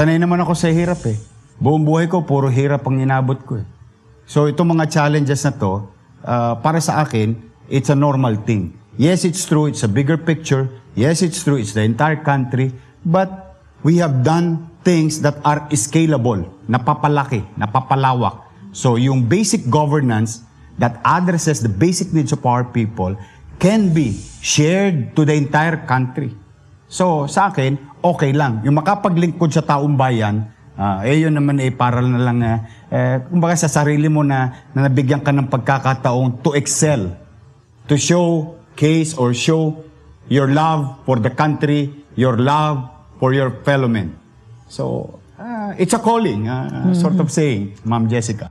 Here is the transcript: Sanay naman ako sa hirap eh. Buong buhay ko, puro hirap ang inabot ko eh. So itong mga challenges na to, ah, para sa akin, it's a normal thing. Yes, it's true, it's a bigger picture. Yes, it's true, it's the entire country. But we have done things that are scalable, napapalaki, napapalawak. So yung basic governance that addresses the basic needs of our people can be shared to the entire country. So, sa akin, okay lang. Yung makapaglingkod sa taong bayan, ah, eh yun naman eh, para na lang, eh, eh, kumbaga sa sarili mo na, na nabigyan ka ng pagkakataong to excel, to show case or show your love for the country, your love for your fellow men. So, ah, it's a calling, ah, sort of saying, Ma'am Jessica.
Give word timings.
Sanay 0.00 0.16
naman 0.16 0.40
ako 0.40 0.56
sa 0.56 0.72
hirap 0.72 1.04
eh. 1.04 1.20
Buong 1.60 1.84
buhay 1.84 2.08
ko, 2.08 2.24
puro 2.24 2.48
hirap 2.48 2.88
ang 2.88 3.04
inabot 3.04 3.36
ko 3.44 3.60
eh. 3.60 3.68
So 4.24 4.48
itong 4.48 4.72
mga 4.72 4.88
challenges 4.88 5.44
na 5.44 5.52
to, 5.52 5.92
ah, 6.24 6.56
para 6.56 6.80
sa 6.80 7.04
akin, 7.04 7.36
it's 7.68 7.92
a 7.92 7.98
normal 8.00 8.40
thing. 8.48 8.72
Yes, 8.96 9.28
it's 9.28 9.44
true, 9.44 9.68
it's 9.68 9.84
a 9.84 9.92
bigger 9.92 10.16
picture. 10.16 10.72
Yes, 10.96 11.20
it's 11.20 11.44
true, 11.44 11.60
it's 11.60 11.76
the 11.76 11.84
entire 11.84 12.16
country. 12.16 12.72
But 13.04 13.60
we 13.84 14.00
have 14.00 14.24
done 14.24 14.72
things 14.88 15.20
that 15.20 15.36
are 15.44 15.68
scalable, 15.76 16.48
napapalaki, 16.64 17.44
napapalawak. 17.60 18.40
So 18.72 18.96
yung 18.96 19.28
basic 19.28 19.68
governance 19.68 20.40
that 20.80 20.96
addresses 21.04 21.60
the 21.60 21.68
basic 21.68 22.16
needs 22.16 22.32
of 22.32 22.40
our 22.48 22.64
people 22.64 23.20
can 23.60 23.92
be 23.92 24.16
shared 24.40 25.12
to 25.20 25.28
the 25.28 25.36
entire 25.36 25.76
country. 25.84 26.32
So, 26.90 27.30
sa 27.30 27.54
akin, 27.54 27.78
okay 28.02 28.34
lang. 28.34 28.66
Yung 28.66 28.74
makapaglingkod 28.74 29.54
sa 29.54 29.62
taong 29.62 29.94
bayan, 29.94 30.50
ah, 30.74 31.06
eh 31.06 31.22
yun 31.22 31.38
naman 31.38 31.62
eh, 31.62 31.70
para 31.70 32.02
na 32.02 32.18
lang, 32.18 32.42
eh, 32.42 32.58
eh, 32.90 33.16
kumbaga 33.30 33.54
sa 33.54 33.70
sarili 33.70 34.10
mo 34.10 34.26
na, 34.26 34.66
na 34.74 34.90
nabigyan 34.90 35.22
ka 35.22 35.30
ng 35.30 35.46
pagkakataong 35.46 36.42
to 36.42 36.56
excel, 36.58 37.14
to 37.86 37.94
show 37.94 38.58
case 38.74 39.14
or 39.14 39.30
show 39.36 39.76
your 40.32 40.48
love 40.48 40.98
for 41.04 41.20
the 41.20 41.30
country, 41.30 41.92
your 42.16 42.40
love 42.40 42.90
for 43.20 43.36
your 43.36 43.62
fellow 43.62 43.86
men. 43.86 44.16
So, 44.66 45.14
ah, 45.36 45.76
it's 45.76 45.92
a 45.92 46.00
calling, 46.00 46.48
ah, 46.48 46.90
sort 46.96 47.20
of 47.20 47.28
saying, 47.28 47.76
Ma'am 47.84 48.08
Jessica. 48.08 48.48